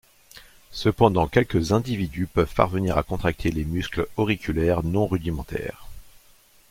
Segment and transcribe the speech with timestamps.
[0.71, 5.85] Cependant quelques individus peuvent parvenir à contracter les muscles auriculaires non rudimentaires.